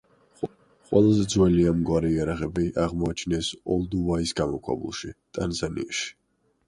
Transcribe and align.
ყველაზე 0.91 1.25
ძველი 1.33 1.67
ამგვარი 1.73 2.09
იარაღები 2.15 2.65
აღმოაჩინეს 2.85 3.51
ოლდუვაის 3.75 4.35
გამოქვაბულში, 4.41 5.13
ტანზანიაში. 5.39 6.11